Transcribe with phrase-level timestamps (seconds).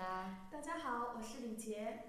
[0.00, 0.48] 맥수미입니다.
[0.50, 2.02] 大家好，我是李杰。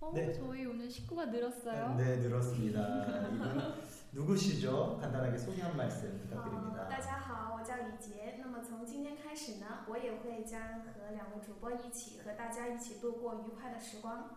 [0.00, 0.32] 어, 네.
[0.32, 1.96] 저희 오늘 식구가 늘었어요.
[1.96, 3.28] 네, 늘었습니다.
[3.28, 3.74] 이분
[4.12, 4.98] 누구시죠?
[5.00, 6.88] 간단하게 소개 한 말씀 好， 부탁드립니다.
[6.88, 8.36] 大家好，我叫李杰。
[8.38, 14.30] 那么从今天开始呢，我也会将和两位主播一起和大家一起度过愉快的时光。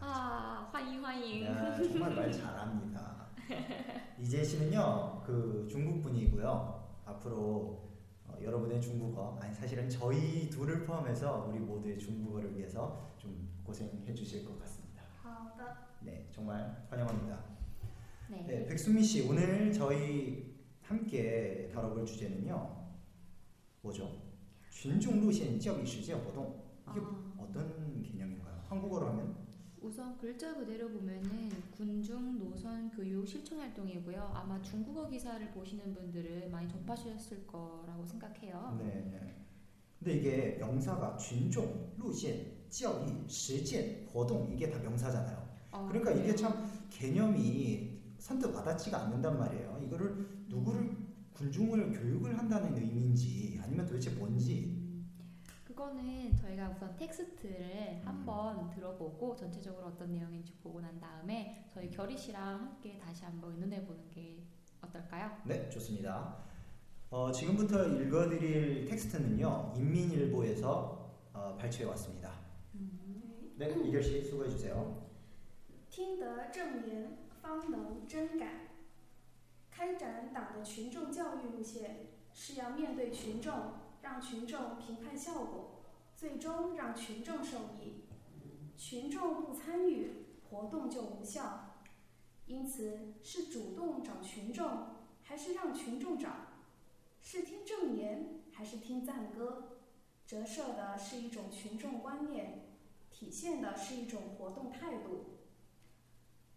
[0.00, 1.44] 아, 환영 환영.
[1.44, 3.28] 야, 정말 말 잘합니다.
[4.18, 6.88] 이재 씨는요, 그 중국 분이고요.
[7.06, 7.88] 앞으로 어,
[8.33, 14.43] 어, 여러분의 중국어, 아니 사실은 저희 둘을 포함해서 우리 모두의 중국어를 위해서 좀 고생해 주실
[14.45, 15.03] 것 같습니다.
[16.01, 17.43] 네, 정말 환영합니다.
[18.29, 18.45] 네.
[18.47, 22.83] 네 백수미 씨 오늘 저희 함께 다뤄볼 주제는요.
[23.81, 24.21] 뭐죠?
[24.69, 27.33] 준종 루신 지역 이슈제活동 이게 아.
[27.37, 28.63] 어떤 개념인가요?
[28.67, 29.42] 한국어로 하면
[29.83, 34.31] 우선 글자 그대로 보면은 군중 노선 교육 실천 활동이고요.
[34.33, 38.77] 아마 중국어 기사를 보시는 분들은 많이 접하셨을 거라고 생각해요.
[38.79, 39.09] 네.
[39.11, 39.45] 네.
[39.99, 45.49] 근데 이게 명사가 군종, 루젠, 지역이, 실전, 활동 이게 다 명사잖아요.
[45.71, 46.23] 아, 그러니까 네.
[46.23, 49.83] 이게 참 개념이 선뜻 와닿지가 않는단 말이에요.
[49.85, 51.13] 이거를 누구를 음.
[51.33, 54.82] 군중을 교육을 한다는 의미인지 아니면 도대체 뭔지
[55.72, 58.02] 그거는 저희가 우선 텍스트를 음.
[58.04, 63.84] 한번 들어보고 전체적으로 어떤 내용인지 보고 난 다음에 저희 결희 씨랑 함께 다시 한번 의논해
[63.84, 64.44] 보는 게
[64.80, 65.38] 어떨까요?
[65.44, 66.36] 네, 좋습니다.
[67.10, 72.32] 어, 지금부터 읽어드릴 텍스트는요, 인민일보에서 어, 발췌해 왔습니다.
[73.56, 75.08] 네, 이결 씨 수고해 주세요.
[75.90, 78.68] 听得正言，方能真改。
[79.68, 83.52] 开展党的群众教育路线，是要面对群众，
[84.03, 88.03] 让群众评判效果，最终让群众受益。
[88.77, 91.77] 群众不参与，活动就无效。
[92.45, 94.87] 因此，是主动找群众，
[95.23, 96.29] 还是让群众找？
[97.21, 99.77] 是听证言，还是听赞歌？
[100.27, 102.75] 折射的是一种群众观念，
[103.09, 105.39] 体现的是一种活动态度。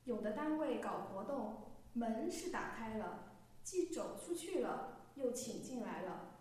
[0.02, 1.58] 有的单位搞活动，
[1.92, 6.35] 门是打开了，既走出去了，又请进来了，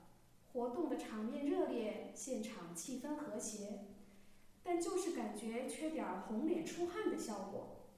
[0.56, 3.90] 活动的场面热烈，现场气氛和谐，
[4.64, 7.90] 但就是感觉缺点红脸出汗的效果。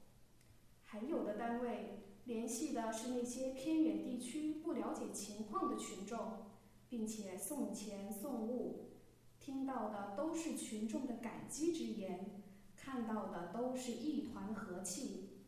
[0.82, 6.48] 还有的单位联系的是那些偏远地区不了解情况的群众，
[6.88, 8.90] 并且送钱送物，
[9.38, 12.42] 听到的都是群众的感激之言，
[12.74, 15.44] 看到的都是一团和气。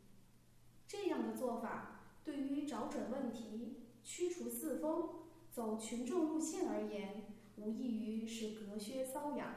[0.87, 5.09] 这样的做法，对于找准问题、驱除四风、
[5.53, 9.57] 走群众路线而言，无异于是隔靴搔痒。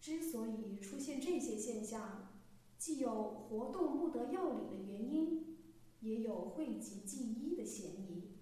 [0.00, 2.40] 之所以出现这些现象，
[2.78, 5.56] 既有活动不得要领的原因，
[6.00, 8.36] 也有讳疾忌医的嫌疑。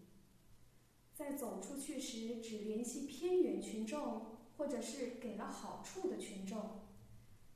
[1.14, 6.82] 在走出去时只联系偏远群众，或者是给了好处的群众，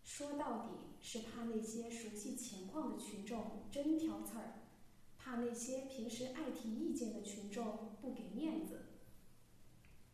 [0.03, 0.69] 说到底
[1.00, 4.66] 是怕那些熟悉情况的群众真挑刺儿，
[5.25, 8.88] 怕那些平时爱提意见的群众不给面子，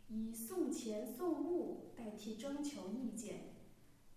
[0.09, 3.55] 以送钱送物代替征求意见，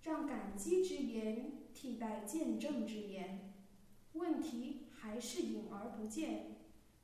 [0.03, 3.55] 让感激之言替代见证之言，
[4.12, 6.56] 问题还是隐而不见，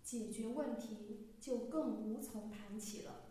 [0.03, 3.23] 解决问题就更无从谈起了。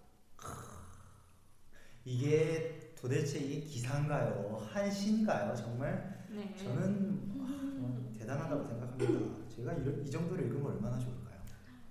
[2.03, 4.57] 이게 도대체 이게 기사인가요?
[4.71, 5.55] 한시인가요?
[5.55, 6.55] 정말 네.
[6.55, 9.38] 저는 와, 정말 대단하다고 생각합니다.
[9.60, 11.40] 제가 이런, 이 정도로 읽으면 얼마나 좋을까요?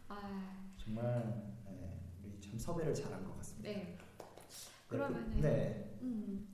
[0.08, 0.72] 아...
[0.78, 3.70] 정말 네, 우리 참 섭외를 잘한 것 같습니다.
[3.70, 3.76] 네.
[3.76, 3.98] 네
[4.88, 5.98] 그, 그러면은 네.
[6.02, 6.48] 음,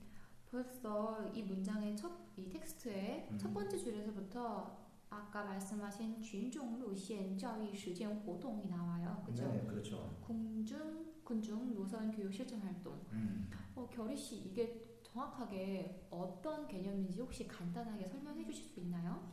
[0.50, 3.38] 벌써 이 문장의 첫 이 텍스트의 음.
[3.38, 4.78] 첫 번째 줄에서부터
[5.08, 9.22] 아까 말씀하신 준종 루시엔 저희 시간 활동이 나와요.
[9.24, 9.50] 그죠?
[9.50, 10.14] 네, 그렇죠.
[10.20, 13.00] 군중 군중 노선 교육 실천 활동.
[13.12, 13.48] 음.
[13.74, 19.32] 어, 결희 씨 이게 정확하게 어떤 개념인지 혹시 간단하게 설명해 주실 수 있나요?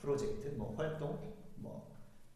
[0.00, 1.90] 프로젝트, 뭐 활동, 뭐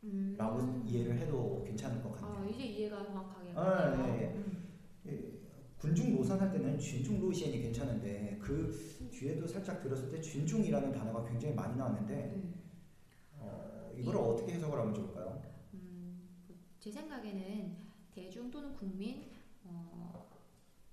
[0.05, 0.35] 음.
[0.37, 2.51] 라고 이해를 해도 괜찮을 것 아, 같네요.
[2.51, 3.97] 이제 이해가 정확하게 아.
[3.97, 4.35] 네, 네.
[4.37, 4.69] 음.
[5.07, 5.41] 예,
[5.79, 8.71] 군중 노선 할 때는 쥔중 루시엔이 괜찮은데 그
[9.11, 12.55] 뒤에도 살짝 들었을 때 쥔중이라는 단어가 굉장히 많이 나왔는데 네.
[13.39, 15.43] 어, 이걸 어떻게 해석을 하면 좋을까요?
[15.75, 16.29] 음,
[16.79, 17.77] 제 생각에는
[18.11, 19.31] 대중 또는 국민
[19.65, 20.31] 어,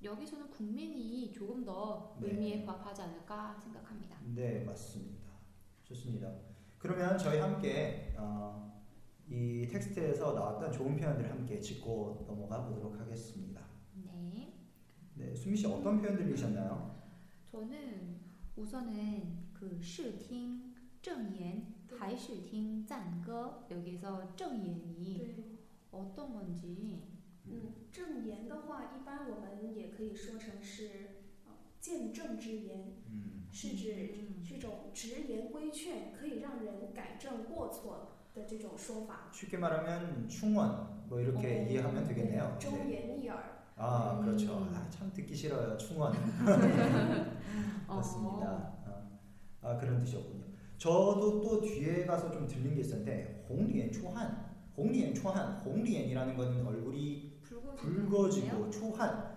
[0.02, 2.30] 여기서는 국민이 조금 더 네.
[2.30, 4.18] 의미에 부합하지 않을까 생각합니다.
[4.24, 5.32] 네 맞습니다.
[5.84, 6.50] 좋습니다.
[6.81, 8.83] 그러면 저희 함께 어,
[9.29, 13.62] 이 텍스트에서 나왔던 좋은 표현들을 함께 짚고 넘어가 보도록 하겠습니다.
[13.94, 14.53] 네,
[15.15, 16.94] 네, 수미 씨 어떤 표현 들리셨나요?
[17.50, 18.21] 저는
[18.56, 21.97] 우선은 그视听 正言 네.
[21.99, 25.59] 还是听赞歌 여기서 正言이 对，
[25.91, 27.03] 어떤 건지
[27.47, 31.19] 嗯，正言的话，一般我们也可以说成是呃
[31.81, 39.31] 见证之言， 음, 是指嗯这种直言规劝，可以让人改正过错的这种说法。
[39.33, 42.59] 쉽게 말하면 충원 뭐 이렇게 어, 이해하면 되겠네요.
[42.61, 42.91] 忠 네.
[42.91, 43.38] 言逆耳。
[43.77, 44.25] 아 음.
[44.25, 44.69] 그렇죠.
[44.73, 45.77] 아, 참 듣기 싫어요.
[45.77, 46.12] 충원.
[47.87, 48.75] 어, 맞습니다.
[48.87, 49.03] 아,
[49.62, 50.44] 아, 그런 뜻이었군요.
[50.79, 57.41] 저도 또 뒤에 가서 좀 들린 게 있었는데 홍리엔 초한, 홍리엔 초한, 홍리엔이라는 건 얼굴이
[57.43, 59.37] 붉어지는 붉어지고 초한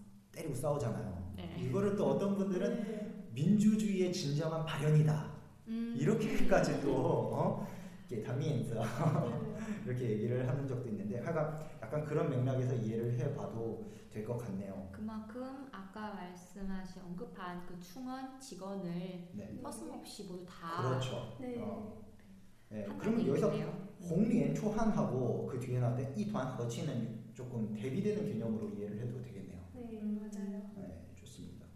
[0.31, 1.33] 때리고 싸우잖아요.
[1.35, 1.55] 네.
[1.59, 5.31] 이거를 또 어떤 분들은 민주주의의 진정한 발현이다.
[5.67, 5.95] 음.
[5.97, 6.95] 이렇게까지 또 음.
[7.33, 7.67] 어?
[8.09, 8.75] 이렇게 담이엔서
[9.85, 14.89] 이렇게 얘기를 하는 적도 있는데 하여간 약간 그런 맥락에서 이해를 해봐도 될 것 같네요.
[14.91, 18.91] 그만큼 아까 말씀하신 언급한 그 충원 직원을
[19.33, 19.57] 네.
[19.61, 21.37] 서슴없이 모두 다 그렇죠.
[21.39, 21.55] 네.
[21.61, 22.01] 어.
[22.69, 22.85] 네.
[22.99, 23.49] 그러면 여기서
[24.09, 29.50] 홍리엔 초한하고 그 뒤에 나왔던 이团和치는 조금 대비되는 개념으로 이해를 해도 되겠네요.
[29.80, 30.70] 对， 맞아요.
[30.76, 31.66] 네, 좋습니다.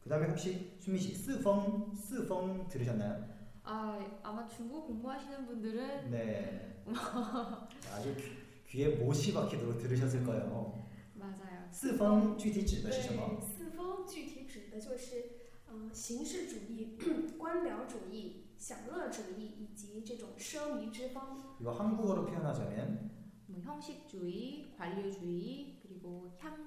[0.00, 3.24] 그 다음에 혹시 수미 씨 스펑 스펑 들으셨나요?
[3.62, 6.82] 아 아마 중국 공부하시는 분들은 네.
[7.92, 8.22] 아주 귀,
[8.68, 10.86] 귀에 못이 박히도록 들으셨을 거예요.
[11.14, 11.68] 맞아요.
[11.70, 13.40] 四方具体指的对，是什么？
[13.40, 15.24] 四风具体指的就是，
[15.68, 16.96] 嗯、形式主义、
[17.38, 21.22] 官僚主义、享乐主义以及这种奢靡之风。
[21.60, 23.10] 이거 한국어로 표현하자면
[23.46, 25.73] 뭐 형식주의, 관료주의,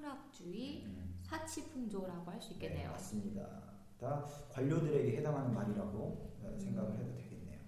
[0.09, 0.87] 그리고 향락주의,
[1.23, 2.91] 사치풍조라고 할수 네, 있겠네요.
[2.93, 3.63] 맞습니다.
[3.99, 7.59] 다 관료들에게 해당하는 말이라고 어, 생각을 해도 되겠네요.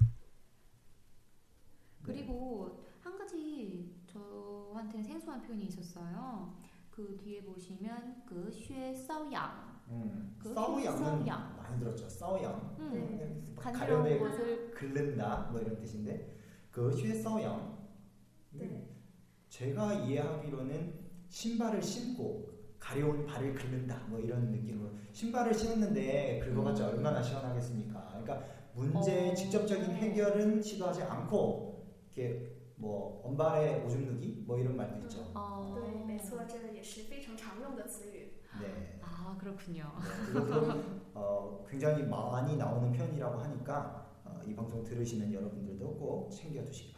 [0.00, 0.06] 네.
[2.02, 6.56] 그리고 한 가지 저한테 생소한 표현이 있었어요.
[6.90, 11.56] 그 뒤에 보시면 그 쉐 싸우양, 음, 그 싸우양은 싸우양.
[11.56, 12.08] 많이 들었죠.
[12.08, 12.76] 싸우양.
[12.80, 16.36] 음, 음, 간지러운 곳을 긁는다 뭐 이런 뜻인데
[16.70, 17.77] 그 싸우양.
[19.58, 20.94] 제가 이해하기로는
[21.28, 22.48] 신발을 신고
[22.78, 26.94] 가려운 발을 긁는다 뭐 이런 느낌으로 신발을 신었는데 긁어봤자 음.
[26.94, 28.22] 얼마나 시원하겠습니까?
[28.22, 29.34] 그러니까 문제의 어.
[29.34, 35.22] 직접적인 해결은 시도하지 않고 이렇게 뭐 언발에 오줌 누기 뭐 이런 말도 있죠.
[35.34, 35.74] 어.
[38.54, 38.60] 어.
[38.60, 39.00] 네.
[39.02, 39.92] 아 그렇군요.
[40.34, 40.82] 네,
[41.14, 46.97] 어, 굉장히 많이 나오는 편이라고 하니까 어, 이 방송 들으시는 여러분들도 꼭 챙겨두시기 바랍니다.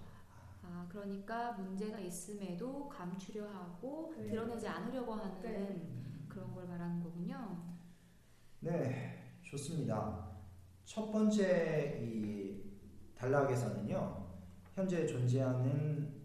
[0.81, 4.29] 아 그러니까 문제가 있음에도 감추려 하고 네.
[4.29, 5.87] 드러내지 않으려고 하는 네.
[6.27, 7.75] 그런 걸 말하는 거군요.
[8.61, 10.31] 네, 좋습니다.
[10.83, 12.63] 첫 번째 이
[13.15, 14.27] 단락에서는요,
[14.73, 16.21] 현재 존재하는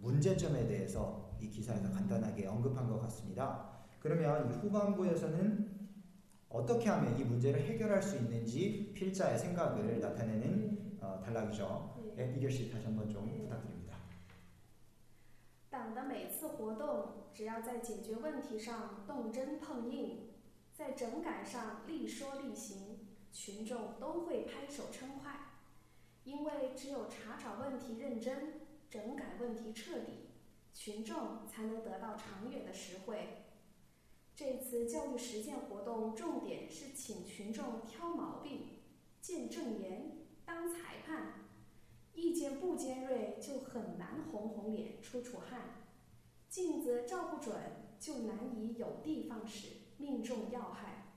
[0.00, 3.70] 문제점에 대해서 이 기사에서 간단하게 언급한 것 같습니다.
[4.00, 5.88] 그러면 이 후반부에서는
[6.48, 12.14] 어떻게 하면 이 문제를 해결할 수 있는지 필자의 생각을 나타내는 어, 단락이죠.
[12.18, 13.79] 예, 이결 씨 다시 한번 좀 부탁드립니다.
[16.22, 20.28] 每次活动，只要在解决问题上动真碰硬，
[20.70, 25.32] 在整改上立说立行，群众都会拍手称快。
[26.24, 28.60] 因为只有查找问题认真，
[28.90, 30.28] 整改问题彻底，
[30.74, 33.46] 群众才能得到长远的实惠。
[34.36, 38.82] 这次教育实践活动重点是请群众挑毛病、
[39.22, 41.46] 见证言、当裁判。
[42.12, 45.60] 意见不尖锐，就很难红红脸、出出汗；
[46.50, 47.54] 镜子照不准，
[48.00, 51.14] 就难以有的放矢、命中要害。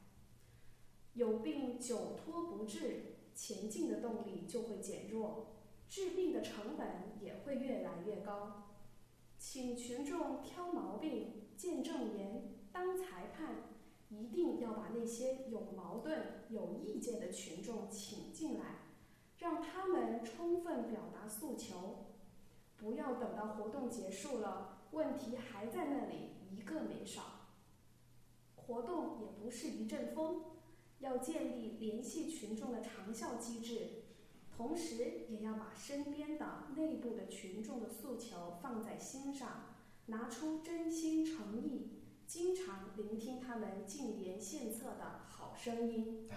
[1.14, 5.48] 有病久拖不治，前进的动力就会减弱，
[5.90, 8.76] 治病的成本也会越来越高。
[9.40, 13.74] 请群众挑毛病、见证言、当裁判，
[14.10, 18.82] 一定要把那些有矛盾、有意见的群众请进来。
[19.40, 22.06] 让他们充分表达诉求，
[22.78, 27.23] 不要等到活动结束了，问题还在那里，一个没少。
[28.55, 30.43] 活动也不是一阵风，
[30.99, 34.05] 要建立联系群众的长效机制，
[34.55, 39.75] 同时也要把身边的内部的群众的诉求放在心上，
[40.07, 46.29] 拿出真心诚意，经常聆听他们进言献策的好声音。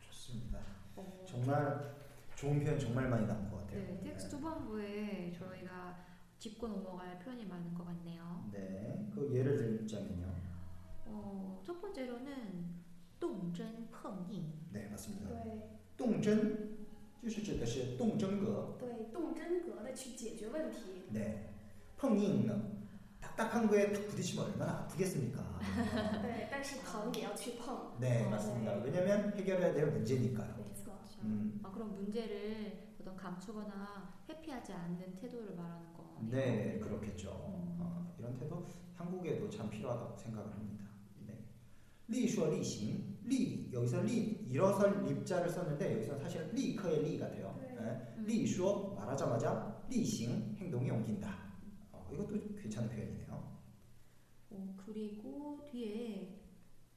[0.00, 0.58] 좋습니다.
[1.26, 1.94] 정말
[2.36, 3.80] 좋은 표현 정말 많이 나온 것 같아요.
[3.80, 5.96] 네, 텍스트 후반부에 저희가
[6.44, 8.48] 짚고 넘어갈 표현이 많은 것 같네요.
[8.52, 10.26] 네, 그 예를 들자면요.
[11.06, 12.80] 어, 첫 번째로는
[13.18, 14.44] 动真碰硬.
[14.72, 15.28] 네, 맞습니다.
[15.42, 15.78] 对。
[15.96, 16.78] 动真
[17.22, 21.02] 就是指的是动真格.对，动真格的去解决问题。
[21.12, 21.48] 네.
[21.98, 22.58] 碰硬呢,
[23.20, 25.42] 딱딱한 거에 탁 부딪히면 얼마나 아프겠습니까?
[26.22, 27.98] 对，但是疼也要去碰。
[28.00, 28.72] 네, 맞습니다.
[28.82, 30.54] 왜냐면 해결해야 될 문제니까요.
[30.56, 30.94] 没错。
[30.96, 31.20] 그렇죠.
[31.24, 31.60] 음.
[31.62, 36.30] 아, 그럼 문제를 어떤 감추거나 회피하지 않는 태도를 말하는 거네요.
[36.30, 37.30] 네, 그렇겠죠.
[37.48, 37.76] 음.
[37.80, 40.84] 어, 이런 태도 한국에도 참 필요하다고 생각을 합니다.
[41.26, 41.38] 네.
[42.08, 47.56] 立说 立行, 리 여기서 리 일어설 립자를 썼는데 여기서 사실 리커의 리가 돼요.
[47.60, 47.74] 네.
[47.74, 48.14] 네.
[48.18, 48.26] 음.
[48.26, 51.28] 立说 말하자마자 立行 행동이 옮긴다.
[51.92, 53.58] 어, 이것도 괜찮은 표현이네요.
[54.50, 56.40] 어, 그리고 뒤에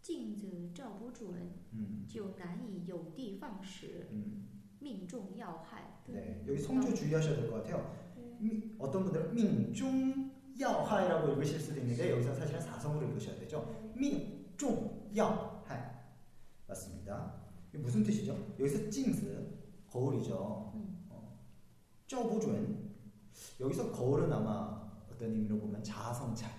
[0.03, 4.46] 镜子照不准 음, 就难以有的放矢 음.
[4.79, 7.93] 命中要害 네, 여기 성조 주의하셔야 될 것 같아요.
[8.15, 13.91] 对 미- 어떤 분들은 민중 야하이라고 읽으실 수도 있는데 여기서 사실은 사성으로 읽으셔야 되죠.
[13.95, 15.79] 命中要害
[16.67, 17.33] 맞습니다.
[17.69, 18.33] 이게 무슨 뜻이죠?
[18.59, 19.47] 여기서 찡스
[19.87, 20.71] 거울이죠.
[20.75, 21.05] 음.
[21.09, 21.37] 어,
[22.07, 22.91] 照不准
[23.59, 26.49] 여기서 거울은 아마 어떤 의미로 보면 자아성찰.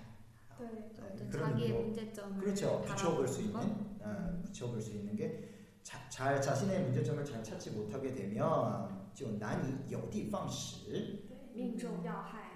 [0.59, 2.80] 对 네, 어떤 그런 자기의 의미로 문제점을 그렇죠.
[2.83, 4.04] 붙여볼 수 있는 바라보는 거?
[4.04, 5.49] 아, 붙여볼 수 있는 게
[5.89, 9.91] 자, 잘 자신의 문제점을 잘 찾지 못하게 되면 좀 난이 네.
[9.91, 11.27] 여디방시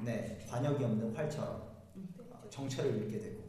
[0.04, 1.68] 네, 관역이 없는 활처럼
[2.30, 3.42] 어, 정체를 잃게 되고.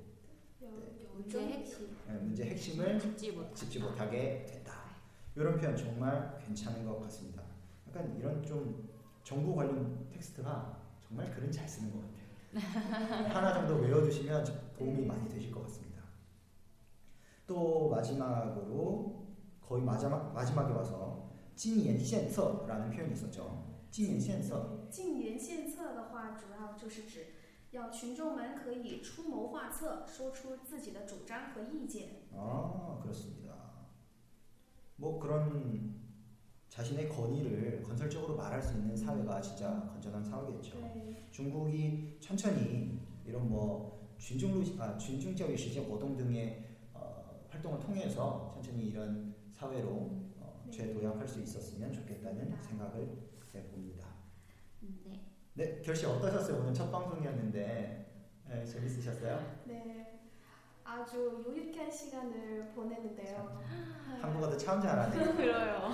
[0.60, 0.68] 네.
[1.12, 1.94] 문제 핵심.
[2.08, 3.32] 네, 문제 핵심을 짚지,
[3.80, 4.46] 못하게.
[4.46, 4.96] 된다.
[5.36, 7.42] 이런 표현 정말 괜찮은 것 같습니다.
[7.86, 8.88] 약간 이런 좀
[9.22, 13.28] 정부 관련 텍스트가 정말 글은 잘 쓰는 것 같아요.
[13.28, 14.46] 하나 정도 외워두시면
[14.78, 16.04] 도움이 많이 되실 것 같습니다.
[17.46, 19.23] 또 마지막으로
[19.63, 23.65] 거의 마지막 마지막에 와서 经言献策라는 표현이 있었죠.
[23.91, 27.27] 经言献策进言献策的话，主要就是指
[27.71, 32.27] 要群众们可以出谋划策，说出自己的主张和意见。
[32.35, 33.53] 아 그렇습니다.
[34.95, 35.99] 뭐 그런
[36.67, 40.77] 자신의 건의를 건설적으로 말할 수 있는 사회가 진짜 건전한 사회겠죠.
[40.93, 49.32] 对， 중국이 천천히 이런 뭐 준중루 아 준중教育 시제活动 등의 어, 활동을 통해서 천천히 이런
[49.58, 49.88] 사회로
[50.38, 53.16] 어, 재도약할 수 있었으면 좋겠다는 생각을
[53.54, 54.08] 해봅니다.
[54.80, 55.20] 네.
[55.54, 56.60] 네, 결씨 어떠셨어요?
[56.60, 59.62] 오늘 첫 방송이었는데 네, 재밌으셨어요?
[59.64, 60.28] 네,
[60.82, 63.62] 아주 유익한 시간을 보냈는데요.
[64.20, 65.32] 한국어도 참 잘하네요.
[65.36, 65.88] 그래요.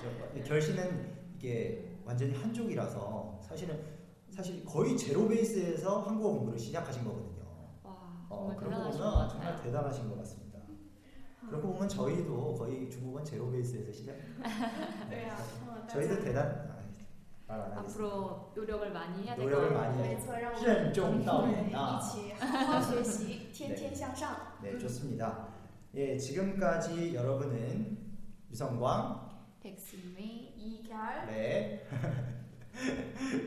[0.00, 3.84] 저, 결씨는 이게 완전히 한족이라서 사실은
[4.30, 7.44] 사실 거의 제로 베이스에서 한국어 공부를 시작하신 거거든요.
[7.82, 9.62] 와 어, 정말 그러고 대단하신 것 보면 정말 같아요.
[9.62, 10.43] 대단하신 것 같습니다.
[11.47, 14.13] 그렇고 보면 저희도 거의 중국은 제로 베이스에서 시작.
[15.09, 16.69] 对啊，嗯，大 저희도 家 대단.
[17.47, 17.81] 아, 말안 하겠습니다.
[17.81, 19.89] 앞으로 노력을 많이 해야 될 것 노력을 같아요.
[19.89, 20.65] 많이 没 해야 错，让我 돼.
[20.67, 24.35] 们 任重道远啊.一起好好学习，天天向上。
[24.61, 25.47] 네, 좋습니다.
[25.95, 27.97] 예, 지금까지 여러분은
[28.51, 29.29] 유성광,
[29.63, 31.87] 백승미 一条儿 네,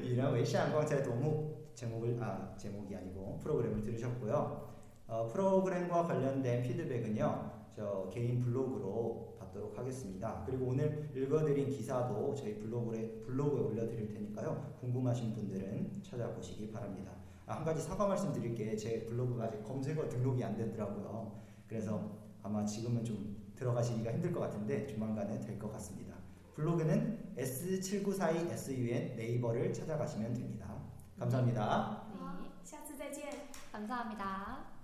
[0.03, 4.73] 이런 외시안광在 도무 제목을 아 제목이 아니고 프로그램을 들으셨고요.
[5.07, 7.56] 어, 프로그램과 관련된 피드백은요.
[7.77, 10.43] 저 개인 블로그로 받도록 하겠습니다.
[10.47, 14.75] 그리고 오늘 읽어드린 기사도 저희 블로그에 블로그에 올려드릴 테니까요.
[14.81, 17.13] 궁금하신 분들은 찾아보시기 바랍니다.
[17.47, 21.41] 아, 한 가지 사과 말씀드릴게 제 블로그가 아직 검색어 등록이 안 되더라고요.
[21.67, 26.17] 그래서 아마 지금은 좀 들어가시기가 힘들 것 같은데 조만간에 될 것 같습니다.
[26.55, 30.73] 블로그는 S7942SUN 네이버를 찾아가시면 됩니다.
[31.19, 32.03] 감사합니다.
[32.13, 33.25] 对， 下次再见。
[33.73, 34.76] 감사합니다.